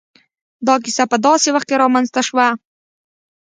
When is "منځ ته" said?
1.93-2.21